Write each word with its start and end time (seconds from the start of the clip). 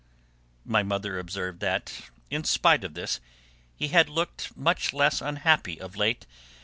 My 0.65 0.81
mother 0.81 1.19
observed 1.19 1.59
that, 1.59 2.09
in 2.31 2.43
spite 2.43 2.83
of 2.83 2.95
this, 2.95 3.19
he 3.75 3.89
had 3.89 4.09
looked 4.09 4.57
much 4.57 4.93
less 4.93 5.21
unhappy 5.21 5.79
of 5.79 5.95
late. 5.95 6.25